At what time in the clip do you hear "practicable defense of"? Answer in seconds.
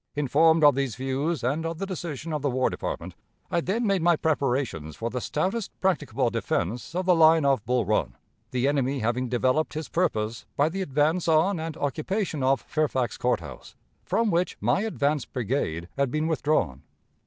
5.79-7.05